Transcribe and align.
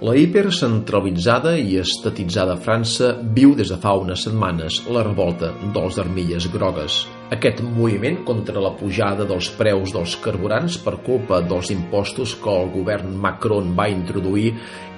La 0.00 0.14
hipercentralitzada 0.16 1.50
i 1.60 1.74
estatitzada 1.76 2.54
França 2.64 3.10
viu 3.36 3.52
des 3.58 3.68
de 3.68 3.76
fa 3.82 3.92
unes 4.00 4.24
setmanes 4.24 4.80
la 4.96 5.04
revolta 5.04 5.52
dels 5.74 6.00
armilles 6.00 6.48
grogues. 6.54 7.02
Aquest 7.30 7.60
moviment 7.62 8.24
contra 8.26 8.58
la 8.58 8.72
pujada 8.74 9.22
dels 9.22 9.52
preus 9.54 9.92
dels 9.94 10.16
carburants 10.18 10.80
per 10.82 10.96
culpa 11.06 11.38
dels 11.46 11.70
impostos 11.70 12.32
que 12.42 12.50
el 12.50 12.72
govern 12.72 13.12
Macron 13.22 13.70
va 13.78 13.86
introduir 13.92 14.48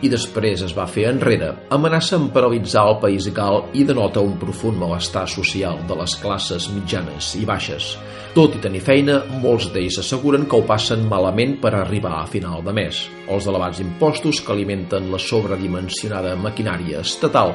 i 0.01 0.09
després 0.09 0.65
es 0.65 0.73
va 0.73 0.87
fer 0.89 1.05
enrere, 1.11 1.51
amenaça 1.77 2.17
en 2.17 2.31
paralitzar 2.33 2.87
el 2.89 2.97
país 3.05 3.29
gal 3.37 3.67
i 3.77 3.85
denota 3.85 4.25
un 4.25 4.39
profund 4.41 4.81
malestar 4.81 5.27
social 5.29 5.85
de 5.85 6.01
les 6.01 6.17
classes 6.25 6.71
mitjanes 6.73 7.35
i 7.37 7.45
baixes. 7.45 7.93
Tot 8.33 8.57
i 8.57 8.65
tenir 8.65 8.81
feina, 8.81 9.21
molts 9.45 9.69
d'ells 9.75 10.01
asseguren 10.01 10.49
que 10.49 10.57
ho 10.57 10.65
passen 10.65 11.05
malament 11.13 11.59
per 11.61 11.77
arribar 11.77 12.17
a 12.23 12.27
final 12.33 12.65
de 12.65 12.73
mes. 12.73 13.05
Els 13.29 13.45
elevats 13.45 13.85
impostos 13.85 14.41
que 14.41 14.57
alimenten 14.57 15.13
la 15.13 15.21
sobredimensionada 15.21 16.33
maquinària 16.41 17.05
estatal 17.05 17.53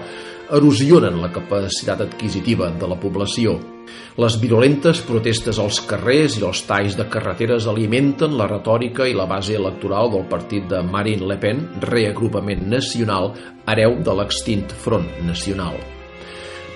erosionen 0.54 1.20
la 1.22 1.32
capacitat 1.34 2.02
adquisitiva 2.06 2.70
de 2.80 2.88
la 2.88 2.98
població. 3.00 3.58
Les 4.20 4.36
virulentes 4.42 5.00
protestes 5.08 5.60
als 5.62 5.80
carrers 5.88 6.38
i 6.40 6.46
els 6.48 6.64
talls 6.68 6.96
de 6.98 7.06
carreteres 7.12 7.68
alimenten 7.70 8.36
la 8.40 8.48
retòrica 8.50 9.08
i 9.08 9.16
la 9.16 9.28
base 9.30 9.56
electoral 9.60 10.12
del 10.14 10.26
partit 10.32 10.66
de 10.72 10.82
Marine 10.84 11.28
Le 11.30 11.38
Pen, 11.42 11.62
reagrupament 11.84 12.66
nacional, 12.72 13.34
hereu 13.68 14.00
de 14.04 14.18
l'extint 14.20 14.66
Front 14.84 15.08
Nacional. 15.28 15.78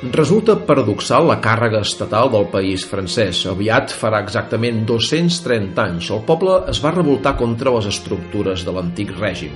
Resulta 0.01 0.55
paradoxal 0.65 1.27
la 1.29 1.37
càrrega 1.41 1.83
estatal 1.85 2.31
del 2.33 2.47
país 2.53 2.87
francès. 2.89 3.43
Aviat 3.51 3.93
farà 3.93 4.23
exactament 4.25 4.81
230 4.89 5.83
anys. 5.83 6.09
El 6.09 6.23
poble 6.25 6.63
es 6.71 6.81
va 6.81 6.95
revoltar 6.95 7.35
contra 7.37 7.73
les 7.75 7.91
estructures 7.91 8.65
de 8.65 8.73
l'antic 8.73 9.13
règim 9.19 9.53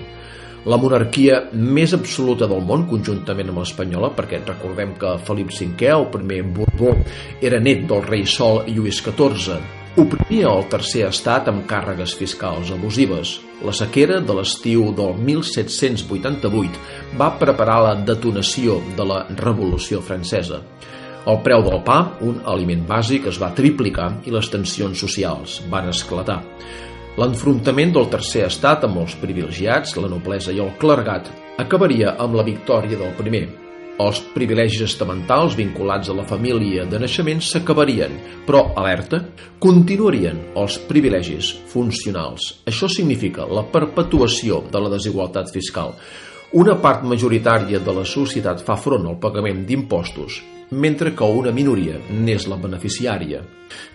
la 0.66 0.78
monarquia 0.82 1.44
més 1.54 1.94
absoluta 1.94 2.48
del 2.50 2.64
món, 2.66 2.88
conjuntament 2.90 3.52
amb 3.52 3.62
l'espanyola, 3.62 4.12
perquè 4.18 4.42
recordem 4.42 4.96
que 4.98 5.16
Felip 5.28 5.54
V, 5.54 5.90
el 5.94 6.08
primer 6.14 6.42
Borbó, 6.56 6.96
era 7.42 7.60
net 7.62 7.86
del 7.90 8.02
rei 8.06 8.26
Sol 8.26 8.64
Lluís 8.66 9.02
XIV, 9.06 9.60
oprimia 10.02 10.50
el 10.52 10.66
tercer 10.72 11.06
estat 11.08 11.48
amb 11.52 11.68
càrregues 11.70 12.16
fiscals 12.18 12.72
abusives. 12.74 13.38
La 13.64 13.72
sequera 13.78 14.20
de 14.20 14.34
l'estiu 14.36 14.90
del 14.98 15.16
1788 15.22 17.16
va 17.20 17.32
preparar 17.40 17.78
la 17.86 17.94
detonació 18.08 18.82
de 18.98 19.06
la 19.08 19.22
Revolució 19.38 20.02
Francesa. 20.02 20.64
El 21.26 21.40
preu 21.46 21.64
del 21.66 21.80
pa, 21.86 22.00
un 22.22 22.42
aliment 22.46 22.84
bàsic, 22.90 23.30
es 23.32 23.40
va 23.42 23.54
triplicar 23.58 24.12
i 24.30 24.34
les 24.34 24.50
tensions 24.54 25.00
socials 25.02 25.62
van 25.72 25.90
esclatar. 25.90 26.42
L'enfrontament 27.16 27.94
del 27.96 28.10
tercer 28.12 28.42
estat 28.44 28.82
amb 28.84 28.98
els 29.00 29.14
privilegiats, 29.22 29.94
la 29.96 30.10
noblesa 30.12 30.52
i 30.52 30.58
el 30.60 30.74
clergat 30.82 31.30
acabaria 31.64 32.12
amb 32.20 32.36
la 32.36 32.44
victòria 32.44 32.98
del 33.00 33.14
primer. 33.16 33.46
Els 34.04 34.18
privilegis 34.34 34.82
estamentals 34.84 35.54
vinculats 35.56 36.10
a 36.12 36.16
la 36.18 36.26
família 36.28 36.84
de 36.92 37.00
naixement 37.00 37.40
s'acabarien, 37.40 38.18
però, 38.44 38.66
alerta, 38.76 39.22
continuarien 39.64 40.42
els 40.60 40.76
privilegis 40.90 41.54
funcionals. 41.72 42.50
Això 42.68 42.90
significa 42.92 43.48
la 43.48 43.64
perpetuació 43.64 44.66
de 44.68 44.82
la 44.84 44.92
desigualtat 44.92 45.56
fiscal. 45.56 45.96
Una 46.52 46.76
part 46.84 47.08
majoritària 47.08 47.80
de 47.80 47.96
la 47.96 48.04
societat 48.04 48.60
fa 48.68 48.76
front 48.76 49.08
al 49.08 49.16
pagament 49.24 49.64
d'impostos 49.64 50.42
mentre 50.72 51.14
que 51.16 51.28
una 51.28 51.54
minoria 51.54 52.00
n'és 52.10 52.48
la 52.50 52.58
beneficiària. 52.62 53.42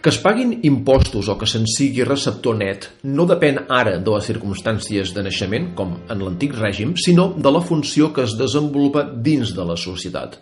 Que 0.02 0.10
es 0.10 0.18
paguin 0.20 0.56
impostos 0.66 1.28
o 1.30 1.36
que 1.38 1.48
se'n 1.48 1.66
sigui 1.70 2.04
receptor 2.04 2.56
net 2.58 2.88
no 3.04 3.26
depèn 3.28 3.64
ara 3.68 3.98
de 3.98 4.14
les 4.14 4.26
circumstàncies 4.30 5.14
de 5.14 5.24
naixement, 5.24 5.70
com 5.78 5.96
en 6.08 6.24
l'antic 6.24 6.56
règim, 6.58 6.96
sinó 6.96 7.30
de 7.36 7.52
la 7.54 7.62
funció 7.62 8.12
que 8.12 8.26
es 8.26 8.36
desenvolupa 8.38 9.06
dins 9.10 9.54
de 9.56 9.66
la 9.66 9.78
societat. 9.78 10.40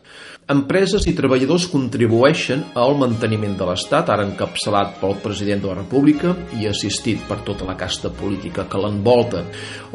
Empreses 0.48 1.04
i 1.04 1.12
treballadors 1.12 1.66
contribueixen 1.68 2.62
al 2.80 2.94
manteniment 2.96 3.52
de 3.60 3.66
l'Estat, 3.68 4.08
ara 4.08 4.24
encapçalat 4.24 4.94
pel 4.96 5.18
president 5.20 5.60
de 5.60 5.68
la 5.68 5.74
República 5.82 6.30
i 6.56 6.64
assistit 6.70 7.20
per 7.28 7.42
tota 7.44 7.66
la 7.68 7.74
casta 7.76 8.08
política 8.08 8.64
que 8.64 8.80
l'envolta. 8.80 9.42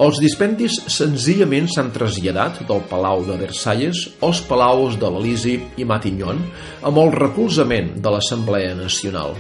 Els 0.06 0.22
dispendis 0.22 0.78
senzillament 0.94 1.72
s'han 1.74 1.90
traslladat 1.96 2.62
del 2.70 2.86
Palau 2.92 3.26
de 3.26 3.40
Versalles 3.42 4.04
als 4.22 4.44
palaus 4.46 5.00
de 5.02 5.10
l'Elisi 5.10 5.56
i 5.82 5.90
Matignon 5.90 6.46
amb 6.86 7.02
el 7.02 7.10
recolzament 7.18 7.96
de 7.98 8.14
l'Assemblea 8.14 8.78
Nacional. 8.78 9.34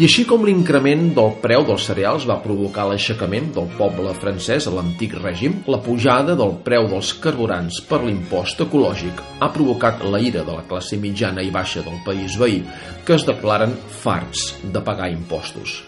I 0.00 0.06
així 0.06 0.22
com 0.24 0.46
l'increment 0.46 1.10
del 1.16 1.34
preu 1.42 1.64
dels 1.66 1.82
cereals 1.90 2.22
va 2.28 2.38
provocar 2.40 2.86
l'aixecament 2.88 3.50
del 3.56 3.66
poble 3.76 4.14
francès 4.16 4.70
a 4.70 4.72
l'antic 4.72 5.18
règim, 5.18 5.58
la 5.66 5.80
pujada 5.82 6.38
del 6.38 6.54
preu 6.64 6.86
dels 6.88 7.10
carburants 7.20 7.82
per 7.90 7.98
l'impost 8.06 8.62
ecològic 8.64 9.20
ha 9.42 9.50
provocat 9.52 10.06
la 10.06 10.22
ira 10.22 10.46
de 10.46 10.54
la 10.54 10.59
classe 10.68 10.98
mitjana 11.00 11.44
i 11.44 11.52
baixa 11.54 11.84
del 11.86 12.00
país 12.06 12.38
veí, 12.40 12.64
que 13.04 13.16
es 13.16 13.26
declaren 13.28 13.76
farts 14.02 14.54
de 14.62 14.82
pagar 14.84 15.10
impostos. 15.12 15.80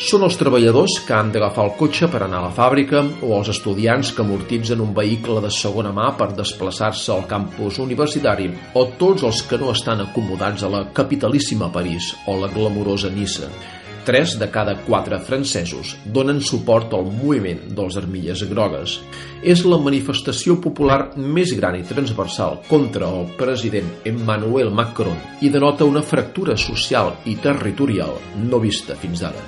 Són 0.00 0.22
els 0.24 0.38
treballadors 0.40 0.94
que 1.04 1.12
han 1.12 1.28
d'agafar 1.32 1.66
el 1.66 1.74
cotxe 1.76 2.06
per 2.08 2.22
anar 2.24 2.38
a 2.38 2.46
la 2.46 2.52
fàbrica 2.56 3.02
o 3.20 3.34
els 3.36 3.50
estudiants 3.52 4.14
que 4.16 4.24
amortitzen 4.24 4.80
un 4.80 4.94
vehicle 4.96 5.42
de 5.44 5.50
segona 5.52 5.92
mà 5.92 6.06
per 6.16 6.30
desplaçar-se 6.38 7.12
al 7.12 7.26
campus 7.28 7.82
universitari 7.84 8.48
o 8.80 8.86
tots 9.02 9.26
els 9.28 9.42
que 9.50 9.60
no 9.60 9.74
estan 9.74 10.00
acomodats 10.06 10.64
a 10.64 10.72
la 10.72 10.86
capitalíssima 10.96 11.68
París 11.74 12.14
o 12.24 12.38
la 12.40 12.48
glamurosa 12.48 13.12
Nissa. 13.12 13.52
Tres 14.04 14.38
de 14.40 14.46
cada 14.48 14.74
quatre 14.86 15.18
francesos 15.20 15.92
donen 16.04 16.38
suport 16.40 16.94
al 16.96 17.04
moviment 17.04 17.60
dels 17.76 17.98
armilles 18.00 18.42
grogues. 18.48 18.96
És 19.44 19.66
la 19.68 19.76
manifestació 19.82 20.56
popular 20.64 21.12
més 21.16 21.52
gran 21.58 21.76
i 21.76 21.84
transversal 21.84 22.62
contra 22.68 23.10
el 23.12 23.28
president 23.40 23.90
Emmanuel 24.08 24.72
Macron 24.72 25.20
i 25.44 25.52
denota 25.52 25.88
una 25.88 26.00
fractura 26.00 26.56
social 26.56 27.12
i 27.28 27.36
territorial 27.44 28.16
no 28.46 28.62
vista 28.64 28.96
fins 28.96 29.24
ara. 29.28 29.44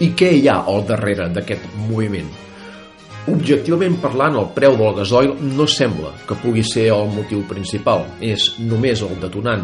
I 0.00 0.14
què 0.16 0.32
hi 0.38 0.48
ha 0.48 0.62
al 0.64 0.82
darrere 0.88 1.28
d'aquest 1.36 1.68
moviment? 1.90 2.32
Objectivament 3.24 3.94
parlant, 4.02 4.34
el 4.36 4.50
preu 4.52 4.74
del 4.76 4.90
gasoil 4.98 5.30
no 5.56 5.64
sembla 5.70 6.10
que 6.28 6.36
pugui 6.42 6.60
ser 6.68 6.90
el 6.92 7.06
motiu 7.08 7.40
principal, 7.48 8.02
és 8.20 8.50
només 8.60 9.00
el 9.06 9.14
detonant. 9.22 9.62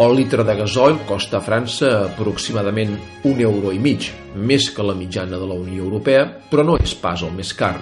El 0.00 0.16
litre 0.16 0.46
de 0.48 0.54
gasoil 0.56 0.96
costa 1.04 1.36
a 1.36 1.44
França 1.44 1.90
aproximadament 2.06 2.94
un 3.28 3.42
euro 3.44 3.74
i 3.76 3.82
mig, 3.82 4.08
més 4.34 4.70
que 4.72 4.86
la 4.88 4.96
mitjana 4.96 5.36
de 5.36 5.50
la 5.50 5.58
Unió 5.60 5.84
Europea, 5.84 6.24
però 6.48 6.64
no 6.64 6.78
és 6.80 6.96
pas 6.96 7.20
el 7.20 7.36
més 7.36 7.52
car. 7.52 7.76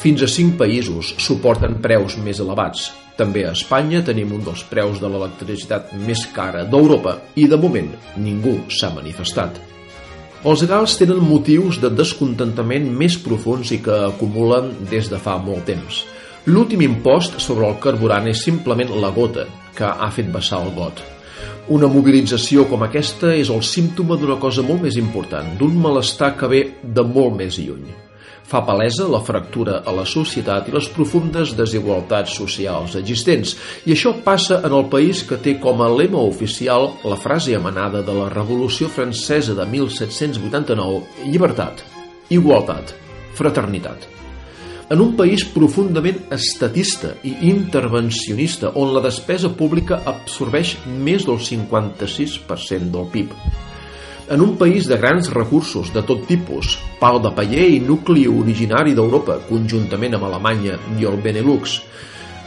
Fins 0.00 0.24
a 0.24 0.30
cinc 0.32 0.56
països 0.56 1.12
suporten 1.20 1.76
preus 1.84 2.16
més 2.16 2.40
elevats. 2.40 2.88
També 3.20 3.44
a 3.44 3.52
Espanya 3.52 4.00
tenim 4.02 4.32
un 4.32 4.48
dels 4.48 4.64
preus 4.72 4.96
de 4.96 5.12
l'electricitat 5.12 5.92
més 6.08 6.24
cara 6.32 6.64
d'Europa 6.64 7.18
i 7.36 7.46
de 7.52 7.60
moment 7.60 7.92
ningú 8.16 8.62
s'ha 8.72 8.94
manifestat. 8.96 9.73
Els 10.44 10.60
gals 10.68 10.98
tenen 11.00 11.22
motius 11.24 11.78
de 11.80 11.88
descontentament 11.88 12.90
més 13.00 13.14
profuns 13.16 13.70
i 13.72 13.78
que 13.80 13.94
acumulen 14.10 14.68
des 14.90 15.08
de 15.08 15.16
fa 15.16 15.38
molt 15.40 15.64
temps. 15.70 16.02
L'últim 16.44 16.84
impost 16.84 17.38
sobre 17.40 17.64
el 17.64 17.78
carburant 17.80 18.28
és 18.28 18.44
simplement 18.44 18.92
la 19.00 19.08
gota 19.16 19.46
que 19.72 19.88
ha 19.88 20.10
fet 20.12 20.28
vessar 20.34 20.60
el 20.66 20.74
got. 20.76 21.00
Una 21.72 21.88
mobilització 21.88 22.68
com 22.68 22.84
aquesta 22.84 23.32
és 23.32 23.48
el 23.48 23.64
símptoma 23.64 24.20
d'una 24.20 24.36
cosa 24.36 24.60
molt 24.68 24.84
més 24.84 25.00
important, 25.00 25.54
d'un 25.56 25.80
malestar 25.80 26.34
que 26.36 26.52
ve 26.52 26.66
de 26.84 27.08
molt 27.08 27.40
més 27.40 27.56
lluny 27.64 27.88
fa 28.44 28.60
palesa 28.62 29.08
la 29.08 29.20
fractura 29.24 29.80
a 29.84 29.92
la 29.96 30.04
societat 30.04 30.68
i 30.68 30.74
les 30.74 30.88
profundes 30.92 31.54
desigualtats 31.56 32.36
socials 32.36 32.96
existents. 33.00 33.54
I 33.88 33.94
això 33.96 34.14
passa 34.24 34.60
en 34.64 34.74
el 34.76 34.86
país 34.92 35.24
que 35.28 35.40
té 35.40 35.56
com 35.60 35.80
a 35.80 35.88
lema 35.88 36.20
oficial 36.20 36.90
la 37.08 37.16
frase 37.20 37.56
emanada 37.56 38.04
de 38.04 38.14
la 38.14 38.28
Revolució 38.32 38.90
Francesa 38.92 39.56
de 39.56 39.66
1789 39.66 41.30
llibertat, 41.30 41.84
igualtat, 42.30 42.94
fraternitat. 43.34 44.10
En 44.92 45.00
un 45.00 45.14
país 45.16 45.46
profundament 45.48 46.26
estatista 46.36 47.14
i 47.24 47.32
intervencionista 47.48 48.74
on 48.76 48.92
la 48.92 49.00
despesa 49.06 49.48
pública 49.56 50.02
absorbeix 50.04 50.76
més 50.84 51.24
del 51.24 51.40
56% 51.40 52.92
del 52.92 53.08
PIB 53.14 53.32
en 54.28 54.40
un 54.40 54.56
país 54.56 54.86
de 54.88 54.96
grans 54.96 55.28
recursos 55.32 55.92
de 55.92 56.02
tot 56.02 56.24
tipus, 56.28 56.78
pal 57.04 57.18
de 57.20 57.34
paller 57.36 57.66
i 57.68 57.82
nucli 57.84 58.22
originari 58.24 58.94
d'Europa, 58.96 59.34
conjuntament 59.44 60.14
amb 60.16 60.24
Alemanya 60.24 60.78
i 60.96 61.04
el 61.04 61.18
Benelux, 61.20 61.74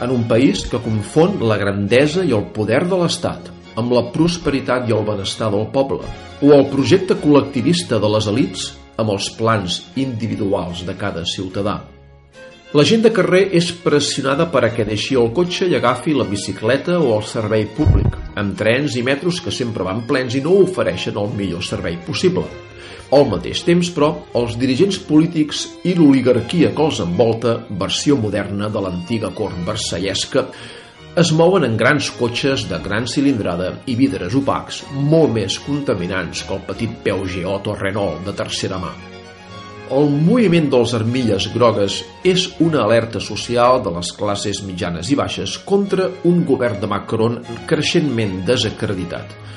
en 0.02 0.10
un 0.10 0.24
país 0.26 0.64
que 0.66 0.80
confon 0.82 1.36
la 1.46 1.58
grandesa 1.60 2.24
i 2.26 2.34
el 2.34 2.48
poder 2.56 2.80
de 2.90 2.98
l'Estat 2.98 3.52
amb 3.78 3.94
la 3.94 4.02
prosperitat 4.10 4.90
i 4.90 4.96
el 4.96 5.06
benestar 5.06 5.52
del 5.54 5.68
poble, 5.70 6.02
o 6.42 6.50
el 6.56 6.66
projecte 6.72 7.14
col·lectivista 7.22 8.02
de 8.02 8.10
les 8.16 8.26
elites 8.32 8.66
amb 8.98 9.14
els 9.14 9.30
plans 9.38 9.78
individuals 9.94 10.82
de 10.88 10.98
cada 10.98 11.22
ciutadà. 11.22 11.78
La 12.74 12.82
gent 12.82 13.06
de 13.06 13.14
carrer 13.14 13.44
és 13.54 13.70
pressionada 13.84 14.50
per 14.50 14.64
a 14.66 14.74
que 14.74 14.88
deixi 14.88 15.14
el 15.14 15.30
cotxe 15.38 15.70
i 15.70 15.78
agafi 15.78 16.18
la 16.18 16.26
bicicleta 16.26 16.98
o 16.98 17.14
el 17.14 17.22
servei 17.30 17.68
públic, 17.78 18.17
amb 18.40 18.56
trens 18.58 18.96
i 18.96 19.02
metros 19.04 19.42
que 19.44 19.52
sempre 19.54 19.86
van 19.86 20.04
plens 20.08 20.36
i 20.38 20.42
no 20.44 20.54
ofereixen 20.62 21.18
el 21.20 21.30
millor 21.36 21.64
servei 21.66 21.98
possible. 22.06 22.46
Al 23.12 23.24
mateix 23.30 23.62
temps, 23.64 23.88
però, 23.96 24.10
els 24.36 24.58
dirigents 24.60 24.98
polítics 25.08 25.64
i 25.88 25.94
l'oligarquia 25.96 26.74
que 26.76 26.84
els 26.84 27.00
envolta, 27.00 27.54
versió 27.80 28.18
moderna 28.20 28.68
de 28.68 28.82
l'antiga 28.84 29.32
cort 29.34 29.56
versallesca, 29.66 30.44
es 31.18 31.32
mouen 31.34 31.64
en 31.66 31.78
grans 31.80 32.12
cotxes 32.14 32.68
de 32.70 32.78
gran 32.84 33.08
cilindrada 33.10 33.72
i 33.90 33.96
vidres 33.98 34.36
opacs, 34.38 34.84
molt 34.92 35.34
més 35.34 35.58
contaminants 35.64 36.44
que 36.44 36.58
el 36.58 36.66
petit 36.68 36.98
Peugeot 37.04 37.72
o 37.72 37.78
Renault 37.80 38.28
de 38.28 38.36
tercera 38.44 38.78
mà. 38.82 38.92
El 39.94 40.10
moviment 40.12 40.68
dels 40.70 40.94
armilles 40.96 41.48
grogues 41.54 42.02
és 42.28 42.48
una 42.60 42.82
alerta 42.84 43.20
social 43.24 43.82
de 43.84 43.92
les 43.94 44.12
classes 44.12 44.62
mitjanes 44.66 45.10
i 45.10 45.16
baixes 45.16 45.56
contra 45.64 46.10
un 46.28 46.44
govern 46.48 46.80
de 46.82 46.90
Macron 46.90 47.42
creixentment 47.66 48.42
desacreditat– 48.48 49.34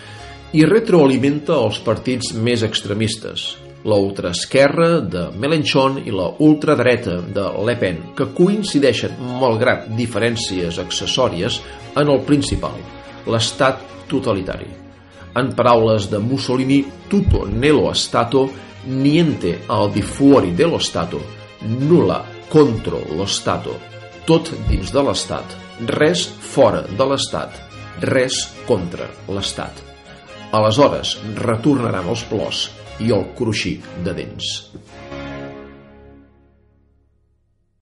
i 0.51 0.65
retroalimenta 0.67 1.55
els 1.63 1.77
partits 1.79 2.33
més 2.35 2.63
extremistes, 2.67 3.45
la 3.87 3.95
ultraesquerra 3.95 4.89
de 5.13 5.29
Mélenchon 5.39 6.01
i 6.03 6.11
la 6.11 6.27
ultradreta 6.43 7.21
de 7.37 7.45
Le 7.67 7.77
Pen, 7.79 8.03
que 8.17 8.27
coincideixen, 8.35 9.15
malgrat 9.39 9.87
diferències 9.95 10.81
accessòries, 10.83 11.61
en 11.95 12.11
el 12.11 12.21
principal, 12.27 12.75
l'estat 13.31 13.79
totalitari. 14.11 14.80
En 15.33 15.53
paraules 15.55 16.09
de 16.11 16.17
Mussolini, 16.19 16.83
tutto 17.07 17.45
nello 17.47 17.93
Stato, 17.93 18.51
niente 18.85 19.61
al 19.67 19.91
di 19.91 20.01
fuori 20.01 20.53
dello 20.53 20.79
Stato, 20.79 21.21
nulla 21.59 22.23
contro 22.47 23.01
lo 23.15 23.25
Stato, 23.25 23.79
tot 24.25 24.51
dins 24.67 24.91
de 24.91 25.01
l'Estat, 25.01 25.55
res 25.85 26.25
fora 26.27 26.81
de 26.81 27.05
l'Estat, 27.07 27.55
res 28.11 28.43
contra 28.67 29.07
l'Estat. 29.31 29.79
Aleshores 30.51 31.15
retornaran 31.39 32.09
els 32.11 32.25
plors 32.27 32.65
i 32.99 33.13
el 33.15 33.29
cruixir 33.37 33.77
de 34.03 34.13
dents. 34.17 34.49